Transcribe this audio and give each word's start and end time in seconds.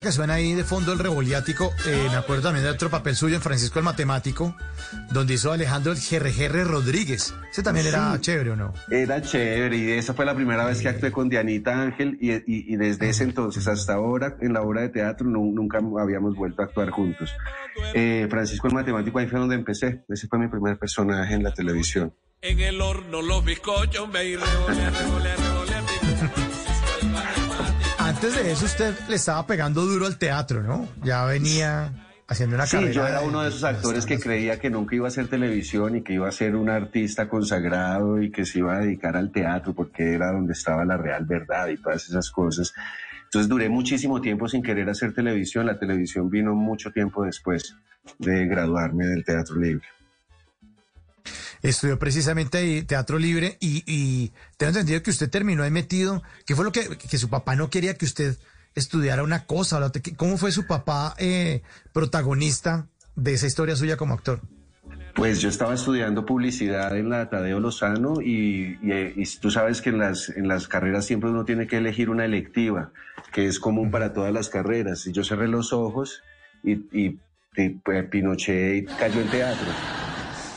que 0.00 0.12
suena 0.12 0.34
ahí 0.34 0.54
de 0.54 0.62
fondo 0.62 0.92
el 0.92 1.00
revoliático, 1.00 1.72
eh, 1.84 2.06
me 2.08 2.14
acuerdo 2.14 2.44
también 2.44 2.64
de 2.64 2.70
otro 2.70 2.88
papel 2.88 3.16
suyo 3.16 3.34
en 3.34 3.42
Francisco 3.42 3.80
el 3.80 3.84
Matemático, 3.84 4.54
donde 5.10 5.34
hizo 5.34 5.50
Alejandro 5.50 5.90
el 5.90 5.98
GRGR 5.98 6.68
Rodríguez. 6.68 7.34
Ese 7.50 7.64
también 7.64 7.88
era 7.88 8.16
chévere, 8.20 8.52
¿o 8.52 8.56
no? 8.56 8.72
Era 8.92 9.20
chévere, 9.20 9.76
y 9.76 9.90
esa 9.90 10.14
fue 10.14 10.24
la 10.24 10.36
primera 10.36 10.64
vez 10.64 10.80
que 10.82 10.88
actué 10.88 11.10
con 11.10 11.28
Dianita 11.28 11.82
Ángel, 11.82 12.16
y, 12.20 12.30
y, 12.46 12.76
desde 12.76 13.08
ese 13.08 13.24
entonces 13.24 13.66
hasta 13.66 13.94
ahora, 13.94 14.36
en 14.40 14.52
la 14.52 14.62
obra 14.62 14.82
de 14.82 14.90
teatro, 14.90 15.26
nunca 15.26 15.80
habíamos 16.00 16.36
vuelto 16.36 16.62
a 16.62 16.66
actuar 16.66 16.90
juntos. 16.90 17.34
Eh, 17.92 18.28
Francisco 18.30 18.68
el 18.68 18.74
Matemático, 18.74 19.18
ahí 19.18 19.26
fue 19.26 19.40
donde 19.40 19.56
empecé. 19.56 20.04
Ese 20.08 20.28
fue 20.28 20.38
mi 20.38 20.46
primer 20.46 20.78
personaje 20.78 21.34
en 21.34 21.42
la 21.42 21.52
televisión. 21.52 22.14
En 22.40 22.60
el 22.60 22.80
horno 22.80 23.20
los 23.20 23.44
bizcochos 23.44 24.08
me 24.10 24.22
antes 28.18 28.34
de 28.34 28.50
eso 28.50 28.64
usted 28.64 28.94
le 29.08 29.14
estaba 29.14 29.46
pegando 29.46 29.86
duro 29.86 30.04
al 30.04 30.18
teatro, 30.18 30.60
¿no? 30.60 30.88
Ya 31.04 31.24
venía 31.24 31.92
haciendo 32.26 32.56
una 32.56 32.66
carrera. 32.66 32.88
Sí, 32.88 32.96
yo 32.96 33.06
era 33.06 33.20
uno 33.20 33.42
de 33.42 33.48
esos 33.48 33.62
actores 33.62 34.06
que 34.06 34.18
creía 34.18 34.58
que 34.58 34.70
nunca 34.70 34.96
iba 34.96 35.06
a 35.06 35.08
hacer 35.08 35.28
televisión 35.28 35.94
y 35.94 36.02
que 36.02 36.14
iba 36.14 36.26
a 36.26 36.32
ser 36.32 36.56
un 36.56 36.68
artista 36.68 37.28
consagrado 37.28 38.20
y 38.20 38.32
que 38.32 38.44
se 38.44 38.58
iba 38.58 38.74
a 38.74 38.80
dedicar 38.80 39.16
al 39.16 39.30
teatro 39.30 39.72
porque 39.72 40.14
era 40.14 40.32
donde 40.32 40.54
estaba 40.54 40.84
la 40.84 40.96
real 40.96 41.26
verdad 41.26 41.68
y 41.68 41.76
todas 41.76 42.08
esas 42.08 42.28
cosas. 42.32 42.74
Entonces 43.22 43.48
duré 43.48 43.68
muchísimo 43.68 44.20
tiempo 44.20 44.48
sin 44.48 44.64
querer 44.64 44.90
hacer 44.90 45.14
televisión. 45.14 45.66
La 45.66 45.78
televisión 45.78 46.28
vino 46.28 46.56
mucho 46.56 46.90
tiempo 46.90 47.22
después 47.22 47.76
de 48.18 48.46
graduarme 48.46 49.06
del 49.06 49.24
Teatro 49.24 49.60
Libre 49.60 49.86
estudió 51.62 51.98
precisamente 51.98 52.58
ahí 52.58 52.82
Teatro 52.82 53.18
Libre 53.18 53.56
y, 53.60 53.82
y 53.86 54.32
tengo 54.56 54.70
entendido 54.70 55.02
que 55.02 55.10
usted 55.10 55.30
terminó 55.30 55.62
ahí 55.62 55.70
metido. 55.70 56.22
¿Qué 56.46 56.54
fue 56.54 56.64
lo 56.64 56.72
que, 56.72 56.96
que 56.96 57.18
su 57.18 57.28
papá 57.28 57.56
no 57.56 57.70
quería 57.70 57.94
que 57.94 58.04
usted 58.04 58.36
estudiara 58.74 59.22
una 59.22 59.44
cosa? 59.44 59.80
¿Cómo 60.16 60.36
fue 60.36 60.52
su 60.52 60.66
papá 60.66 61.14
eh, 61.18 61.62
protagonista 61.92 62.86
de 63.16 63.34
esa 63.34 63.46
historia 63.46 63.76
suya 63.76 63.96
como 63.96 64.14
actor? 64.14 64.40
Pues 65.14 65.40
yo 65.40 65.48
estaba 65.48 65.74
estudiando 65.74 66.24
publicidad 66.24 66.96
en 66.96 67.10
la 67.10 67.28
Tadeo 67.28 67.58
Lozano 67.58 68.20
y, 68.22 68.78
y, 68.82 69.24
tú 69.40 69.50
sabes 69.50 69.82
que 69.82 69.90
en 69.90 69.98
las, 69.98 70.28
en 70.28 70.46
las 70.46 70.68
carreras 70.68 71.06
siempre 71.06 71.28
uno 71.28 71.44
tiene 71.44 71.66
que 71.66 71.76
elegir 71.76 72.08
una 72.08 72.24
electiva, 72.24 72.92
que 73.32 73.46
es 73.46 73.58
común 73.58 73.90
para 73.90 74.12
todas 74.12 74.32
las 74.32 74.48
carreras. 74.48 75.06
Y 75.06 75.12
yo 75.12 75.24
cerré 75.24 75.48
los 75.48 75.72
ojos 75.72 76.22
y, 76.62 76.74
y, 76.92 77.18
y 77.56 77.70
pues, 77.70 78.04
Pinochet 78.08 78.88
cayó 78.96 79.20
en 79.20 79.28
teatro. 79.28 79.97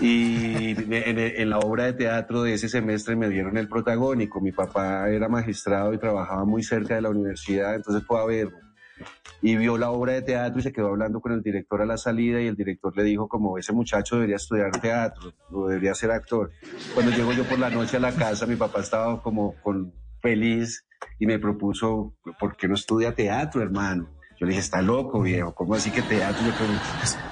Y 0.00 0.70
en, 0.70 1.50
la 1.50 1.58
obra 1.58 1.84
de 1.84 1.92
teatro 1.92 2.42
de 2.42 2.54
ese 2.54 2.68
semestre 2.68 3.14
me 3.14 3.28
dieron 3.28 3.56
el 3.56 3.68
protagónico. 3.68 4.40
Mi 4.40 4.52
papá 4.52 5.08
era 5.08 5.28
magistrado 5.28 5.92
y 5.94 5.98
trabajaba 5.98 6.44
muy 6.44 6.62
cerca 6.62 6.94
de 6.94 7.02
la 7.02 7.10
universidad, 7.10 7.74
entonces 7.74 8.04
fue 8.04 8.20
a 8.20 8.24
verlo. 8.24 8.58
Y 9.40 9.56
vio 9.56 9.76
la 9.76 9.90
obra 9.90 10.12
de 10.12 10.22
teatro 10.22 10.60
y 10.60 10.62
se 10.62 10.72
quedó 10.72 10.88
hablando 10.88 11.20
con 11.20 11.32
el 11.32 11.42
director 11.42 11.82
a 11.82 11.86
la 11.86 11.96
salida 11.96 12.40
y 12.40 12.46
el 12.46 12.56
director 12.56 12.96
le 12.96 13.02
dijo 13.02 13.28
como 13.28 13.58
ese 13.58 13.72
muchacho 13.72 14.16
debería 14.16 14.36
estudiar 14.36 14.70
teatro, 14.80 15.32
debería 15.50 15.94
ser 15.94 16.12
actor. 16.12 16.50
Cuando 16.94 17.12
llego 17.12 17.32
yo 17.32 17.44
por 17.44 17.58
la 17.58 17.70
noche 17.70 17.96
a 17.96 18.00
la 18.00 18.12
casa, 18.12 18.46
mi 18.46 18.56
papá 18.56 18.80
estaba 18.80 19.20
como 19.20 19.54
con 19.62 19.92
feliz 20.20 20.86
y 21.18 21.26
me 21.26 21.38
propuso, 21.38 22.14
¿por 22.38 22.56
qué 22.56 22.68
no 22.68 22.74
estudia 22.74 23.14
teatro, 23.14 23.62
hermano? 23.62 24.08
Yo 24.42 24.46
le 24.46 24.54
dije, 24.54 24.62
está 24.62 24.82
loco, 24.82 25.22
viejo, 25.22 25.54
¿cómo 25.54 25.76
así 25.76 25.92
que 25.92 26.02
teatro? 26.02 26.42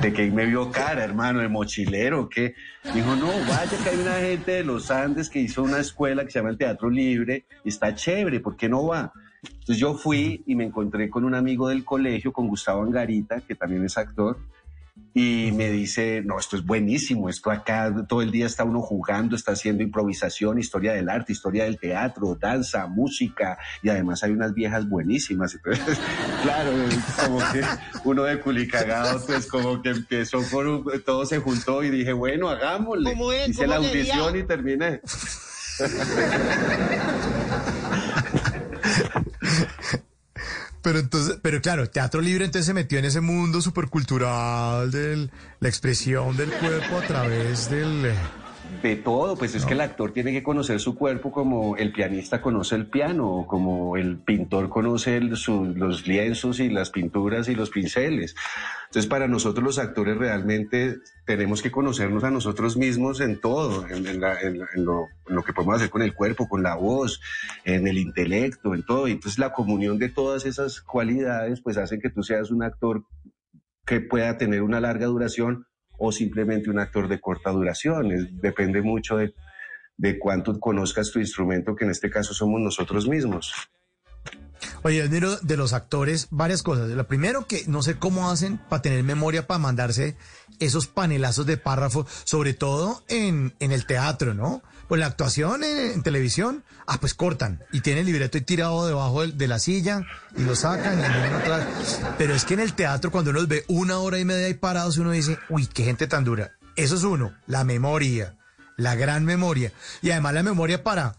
¿De 0.00 0.12
que 0.12 0.30
me 0.30 0.46
vio 0.46 0.70
cara, 0.70 1.02
hermano, 1.02 1.40
de 1.40 1.48
mochilero? 1.48 2.28
¿Qué? 2.28 2.54
Dijo, 2.94 3.16
no, 3.16 3.26
vaya 3.48 3.76
que 3.82 3.88
hay 3.88 3.98
una 3.98 4.14
gente 4.20 4.52
de 4.52 4.62
los 4.62 4.92
Andes 4.92 5.28
que 5.28 5.40
hizo 5.40 5.64
una 5.64 5.80
escuela 5.80 6.24
que 6.24 6.30
se 6.30 6.38
llama 6.38 6.50
el 6.50 6.56
Teatro 6.56 6.88
Libre 6.88 7.46
y 7.64 7.70
está 7.70 7.96
chévere, 7.96 8.38
¿por 8.38 8.54
qué 8.54 8.68
no 8.68 8.86
va? 8.86 9.12
Entonces 9.42 9.78
yo 9.78 9.94
fui 9.94 10.44
y 10.46 10.54
me 10.54 10.62
encontré 10.62 11.10
con 11.10 11.24
un 11.24 11.34
amigo 11.34 11.68
del 11.68 11.84
colegio, 11.84 12.32
con 12.32 12.46
Gustavo 12.46 12.84
Angarita, 12.84 13.40
que 13.40 13.56
también 13.56 13.84
es 13.84 13.98
actor, 13.98 14.38
y 15.12 15.50
me 15.52 15.70
dice, 15.70 16.22
no, 16.24 16.38
esto 16.38 16.56
es 16.56 16.64
buenísimo, 16.64 17.28
esto 17.28 17.50
acá 17.50 17.92
todo 18.08 18.22
el 18.22 18.30
día 18.30 18.46
está 18.46 18.64
uno 18.64 18.80
jugando, 18.80 19.34
está 19.34 19.52
haciendo 19.52 19.82
improvisación, 19.82 20.58
historia 20.58 20.92
del 20.92 21.08
arte, 21.08 21.32
historia 21.32 21.64
del 21.64 21.78
teatro, 21.78 22.36
danza, 22.40 22.86
música, 22.86 23.58
y 23.82 23.88
además 23.88 24.22
hay 24.22 24.30
unas 24.32 24.54
viejas 24.54 24.88
buenísimas. 24.88 25.54
Entonces, 25.54 25.98
claro, 26.42 26.72
como 27.24 27.38
que 27.52 27.62
uno 28.04 28.22
de 28.24 28.38
culicagado, 28.40 29.24
pues 29.26 29.46
como 29.46 29.82
que 29.82 29.90
empezó 29.90 30.42
por, 30.50 31.02
todo 31.02 31.26
se 31.26 31.38
juntó 31.38 31.82
y 31.82 31.90
dije, 31.90 32.12
bueno, 32.12 32.48
hagámosle. 32.48 33.16
Hice 33.48 33.66
la 33.66 33.76
audición 33.76 34.36
y 34.36 34.44
terminé. 34.44 35.00
Pero 40.82 40.98
entonces, 40.98 41.38
pero 41.42 41.60
claro, 41.60 41.90
Teatro 41.90 42.20
Libre 42.20 42.46
entonces 42.46 42.66
se 42.66 42.74
metió 42.74 42.98
en 42.98 43.04
ese 43.04 43.20
mundo 43.20 43.60
supercultural 43.60 44.90
de 44.90 45.28
la 45.60 45.68
expresión 45.68 46.36
del 46.36 46.50
cuerpo 46.52 46.98
a 46.98 47.06
través 47.06 47.68
del 47.68 48.06
eh, 48.06 48.14
de 48.82 48.96
todo, 48.96 49.36
pues 49.36 49.54
es 49.54 49.66
que 49.66 49.74
el 49.74 49.80
actor 49.80 50.12
tiene 50.12 50.32
que 50.32 50.42
conocer 50.42 50.80
su 50.80 50.94
cuerpo 50.94 51.30
como 51.30 51.76
el 51.76 51.92
pianista 51.92 52.40
conoce 52.40 52.76
el 52.76 52.86
piano, 52.86 53.44
como 53.46 53.96
el 53.96 54.18
pintor 54.18 54.68
conoce 54.68 55.20
los 55.20 56.06
lienzos 56.06 56.60
y 56.60 56.68
las 56.68 56.90
pinturas 56.90 57.48
y 57.48 57.54
los 57.54 57.70
pinceles. 57.70 58.34
Entonces, 58.86 59.08
para 59.08 59.28
nosotros 59.28 59.64
los 59.64 59.78
actores 59.78 60.16
realmente 60.16 60.98
tenemos 61.24 61.62
que 61.62 61.70
conocernos 61.70 62.24
a 62.24 62.30
nosotros 62.30 62.76
mismos 62.76 63.20
en 63.20 63.40
todo, 63.40 63.86
en, 63.88 64.20
lo, 64.84 65.06
lo, 65.26 65.42
que 65.42 65.52
podemos 65.52 65.76
hacer 65.76 65.90
con 65.90 66.02
el 66.02 66.14
cuerpo, 66.14 66.48
con 66.48 66.62
la 66.62 66.74
voz, 66.74 67.20
en 67.64 67.86
el 67.86 67.98
intelecto, 67.98 68.74
en 68.74 68.84
todo. 68.84 69.06
Y 69.06 69.12
entonces 69.12 69.38
la 69.38 69.52
comunión 69.52 69.98
de 69.98 70.08
todas 70.08 70.46
esas 70.46 70.80
cualidades, 70.80 71.60
pues 71.60 71.76
hacen 71.76 72.00
que 72.00 72.10
tú 72.10 72.22
seas 72.22 72.50
un 72.50 72.62
actor 72.62 73.04
que 73.86 74.00
pueda 74.00 74.38
tener 74.38 74.62
una 74.62 74.80
larga 74.80 75.06
duración 75.06 75.66
o 76.00 76.10
simplemente 76.10 76.70
un 76.70 76.78
actor 76.78 77.08
de 77.08 77.20
corta 77.20 77.50
duración. 77.50 78.08
depende 78.40 78.80
mucho 78.80 79.18
de, 79.18 79.34
de 79.98 80.18
cuánto 80.18 80.58
conozcas 80.58 81.12
tu 81.12 81.20
instrumento, 81.20 81.76
que 81.76 81.84
en 81.84 81.90
este 81.90 82.10
caso 82.10 82.32
somos 82.32 82.60
nosotros 82.60 83.06
mismos. 83.06 83.52
Oye, 84.82 85.02
admiro 85.02 85.36
de 85.36 85.56
los 85.58 85.74
actores 85.74 86.28
varias 86.30 86.62
cosas. 86.62 86.88
Lo 86.88 87.06
primero 87.06 87.46
que 87.46 87.64
no 87.66 87.82
sé 87.82 87.98
cómo 87.98 88.30
hacen 88.30 88.58
para 88.68 88.80
tener 88.80 89.02
memoria 89.02 89.46
para 89.46 89.58
mandarse 89.58 90.16
esos 90.58 90.86
panelazos 90.86 91.44
de 91.44 91.58
párrafos, 91.58 92.06
sobre 92.24 92.54
todo 92.54 93.04
en, 93.08 93.54
en 93.60 93.72
el 93.72 93.84
teatro, 93.84 94.32
¿no? 94.32 94.62
Pues 94.88 94.98
la 94.98 95.06
actuación 95.06 95.62
en, 95.62 96.02
televisión, 96.02 96.64
ah, 96.86 96.98
pues 96.98 97.14
cortan 97.14 97.62
y 97.72 97.80
tienen 97.80 98.00
el 98.00 98.06
libreto 98.06 98.38
y 98.38 98.40
tirado 98.40 98.86
debajo 98.86 99.26
de, 99.26 99.46
la 99.46 99.58
silla 99.58 100.02
y 100.36 100.42
lo 100.42 100.56
sacan 100.56 100.98
y 100.98 101.02
vienen 101.02 101.34
otra 101.34 101.68
Pero 102.18 102.34
es 102.34 102.44
que 102.44 102.54
en 102.54 102.60
el 102.60 102.72
teatro, 102.72 103.12
cuando 103.12 103.30
uno 103.30 103.38
los 103.38 103.48
ve 103.48 103.64
una 103.68 103.98
hora 103.98 104.18
y 104.18 104.24
media 104.24 104.46
ahí 104.46 104.54
parados, 104.54 104.98
uno 104.98 105.12
dice, 105.12 105.38
uy, 105.48 105.66
qué 105.66 105.84
gente 105.84 106.08
tan 106.08 106.24
dura. 106.24 106.52
Eso 106.74 106.96
es 106.96 107.04
uno, 107.04 107.32
la 107.46 107.62
memoria, 107.62 108.36
la 108.76 108.96
gran 108.96 109.24
memoria. 109.24 109.72
Y 110.02 110.10
además 110.10 110.34
la 110.34 110.42
memoria 110.42 110.82
para 110.82 111.16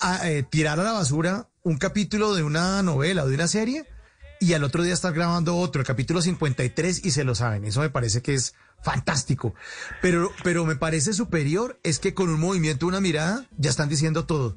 ah, 0.00 0.28
eh, 0.28 0.42
tirar 0.42 0.80
a 0.80 0.82
la 0.82 0.92
basura 0.92 1.48
un 1.66 1.78
capítulo 1.78 2.36
de 2.36 2.44
una 2.44 2.80
novela 2.84 3.24
o 3.24 3.28
de 3.28 3.34
una 3.34 3.48
serie 3.48 3.86
y 4.38 4.52
al 4.52 4.62
otro 4.62 4.84
día 4.84 4.94
estar 4.94 5.12
grabando 5.12 5.56
otro, 5.56 5.80
el 5.80 5.86
capítulo 5.86 6.22
53 6.22 7.04
y 7.04 7.10
se 7.10 7.24
lo 7.24 7.34
saben. 7.34 7.64
Eso 7.64 7.80
me 7.80 7.90
parece 7.90 8.22
que 8.22 8.34
es 8.34 8.54
fantástico. 8.84 9.52
Pero, 10.00 10.30
pero 10.44 10.64
me 10.64 10.76
parece 10.76 11.12
superior 11.12 11.80
es 11.82 11.98
que 11.98 12.14
con 12.14 12.28
un 12.28 12.38
movimiento, 12.38 12.86
una 12.86 13.00
mirada, 13.00 13.46
ya 13.58 13.68
están 13.68 13.88
diciendo 13.88 14.26
todo. 14.26 14.56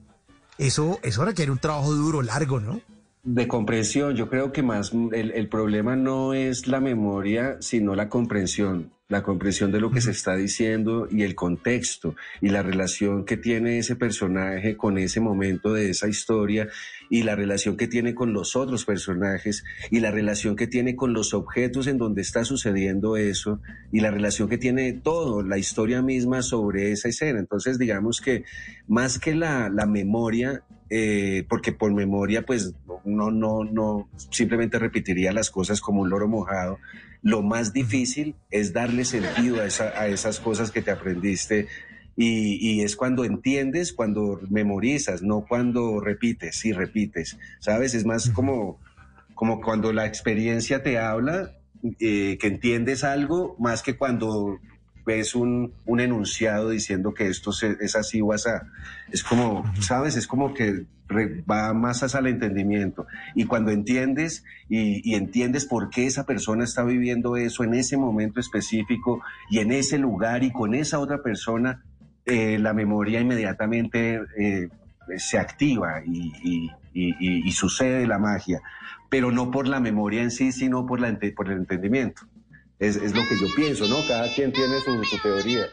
Eso, 0.60 1.00
eso 1.02 1.26
requiere 1.26 1.52
un 1.52 1.58
trabajo 1.58 1.96
duro, 1.96 2.22
largo, 2.22 2.60
¿no? 2.60 2.80
De 3.24 3.48
comprensión, 3.48 4.16
yo 4.16 4.30
creo 4.30 4.52
que 4.52 4.64
más 4.64 4.94
el, 4.94 5.32
el 5.32 5.50
problema 5.50 5.96
no 5.96 6.34
es 6.34 6.68
la 6.68 6.80
memoria, 6.80 7.58
sino 7.60 7.96
la 7.96 8.10
comprensión 8.10 8.92
la 9.10 9.24
comprensión 9.24 9.72
de 9.72 9.82
lo 9.82 9.90
que 9.90 10.02
se 10.02 10.12
está 10.12 10.36
diciendo 10.36 11.08
y 11.12 11.24
el 11.24 11.34
contexto 11.34 12.16
y 12.42 12.50
la 12.50 12.62
relación 12.62 13.26
que 13.26 13.38
tiene 13.38 13.80
ese 13.80 13.96
personaje 13.96 14.78
con 14.78 15.00
ese 15.00 15.20
momento 15.20 15.74
de 15.74 15.90
esa 15.90 16.08
historia 16.08 16.70
y 17.10 17.24
la 17.24 17.36
relación 17.36 17.76
que 17.76 17.88
tiene 17.88 18.14
con 18.14 18.34
los 18.34 18.56
otros 18.56 18.86
personajes 18.86 19.64
y 19.90 20.00
la 20.00 20.12
relación 20.12 20.56
que 20.56 20.68
tiene 20.68 20.96
con 20.96 21.14
los 21.14 21.34
objetos 21.34 21.88
en 21.88 21.98
donde 21.98 22.22
está 22.22 22.46
sucediendo 22.46 23.18
eso 23.18 23.60
y 23.92 24.02
la 24.02 24.12
relación 24.12 24.48
que 24.48 24.60
tiene 24.60 24.94
todo, 24.94 25.42
la 25.42 25.58
historia 25.58 26.04
misma 26.04 26.44
sobre 26.44 26.92
esa 26.92 27.10
escena. 27.10 27.40
Entonces, 27.40 27.80
digamos 27.80 28.22
que 28.22 28.44
más 28.88 29.18
que 29.18 29.34
la, 29.34 29.70
la 29.70 29.88
memoria, 29.88 30.64
eh, 30.90 31.46
porque 31.48 31.72
por 31.72 31.94
memoria, 31.94 32.44
pues 32.44 32.74
no, 33.06 33.32
no, 33.32 33.64
no, 33.64 34.10
simplemente 34.32 34.80
repetiría 34.80 35.32
las 35.32 35.50
cosas 35.50 35.82
como 35.82 36.02
un 36.02 36.10
loro 36.10 36.28
mojado, 36.28 36.80
lo 37.22 37.42
más 37.42 37.74
difícil 37.74 38.36
es 38.50 38.74
darle 38.74 39.06
sentido 39.06 39.58
a, 39.62 40.00
a 40.00 40.08
esas 40.08 40.40
cosas 40.40 40.72
que 40.72 40.82
te 40.82 40.92
aprendiste 40.92 41.68
y, 42.22 42.82
es 42.82 42.98
cuando 42.98 43.24
entiendes, 43.24 43.94
cuando 43.94 44.42
memorizas, 44.50 45.22
no 45.22 45.46
cuando 45.48 46.02
repites 46.02 46.66
y 46.66 46.74
repites, 46.74 47.38
¿sabes? 47.60 47.94
Es 47.94 48.06
más 48.06 48.30
como, 48.32 48.78
como 49.36 49.62
cuando 49.62 49.94
la 49.94 50.06
experiencia 50.06 50.84
te 50.84 51.00
habla, 51.00 51.56
eh, 52.02 52.38
que 52.38 52.48
entiendes 52.48 53.06
algo, 53.06 53.56
más 53.58 53.84
que 53.84 53.96
cuando 53.96 54.60
ves 55.06 55.36
un, 55.36 55.74
un 55.86 56.00
enunciado 56.00 56.70
diciendo 56.70 57.14
que 57.14 57.28
esto 57.28 57.52
es 57.52 57.96
así 57.96 58.22
o 58.22 58.34
así. 58.34 58.50
Es 59.12 59.24
como, 59.24 59.64
¿sabes? 59.82 60.16
Es 60.16 60.28
como 60.28 60.54
que 60.54 60.86
va 61.50 61.74
más 61.74 62.04
hacia 62.04 62.20
el 62.20 62.28
entendimiento. 62.28 63.08
Y 63.36 63.46
cuando 63.46 63.72
entiendes 63.72 64.44
y, 64.68 65.16
entiendes 65.16 65.66
por 65.66 65.90
qué 65.90 66.06
esa 66.06 66.26
persona 66.26 66.64
está 66.64 66.84
viviendo 66.84 67.38
eso 67.38 67.64
en 67.64 67.74
ese 67.74 67.98
momento 67.98 68.40
específico 68.40 69.22
y 69.50 69.60
en 69.60 69.72
ese 69.72 69.98
lugar 69.98 70.44
y 70.44 70.52
con 70.52 70.74
esa 70.74 71.00
otra 71.00 71.22
persona, 71.24 71.84
eh, 72.26 72.60
la 72.60 72.74
memoria 72.74 73.20
inmediatamente 73.20 74.22
eh, 74.38 74.70
se 75.18 75.40
activa 75.40 76.04
y, 76.06 76.70
sucede 77.52 78.08
la 78.08 78.20
magia, 78.20 78.62
pero 79.10 79.32
no 79.32 79.52
por 79.52 79.68
la 79.68 79.80
memoria 79.80 80.22
en 80.22 80.32
sí, 80.32 80.52
sino 80.52 80.86
por, 80.86 81.02
la, 81.02 81.18
por 81.36 81.52
el 81.52 81.58
entendimiento. 81.58 82.22
Es, 82.80 82.96
lo 82.96 83.22
que 83.28 83.38
yo 83.40 83.48
pienso, 83.56 83.88
¿no? 83.88 83.98
Cada 84.08 84.34
quien 84.34 84.54
tiene 84.54 84.80
su, 84.80 85.04
su 85.04 85.18
teoría. 85.22 85.66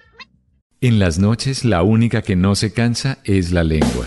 En 0.81 0.99
las 0.99 1.19
noches 1.19 1.65
la 1.65 1.83
única 1.83 2.21
que 2.23 2.37
no 2.37 2.55
se 2.55 2.73
cansa 2.73 3.19
es 3.25 3.53
la 3.53 3.63
lengua. 3.63 4.07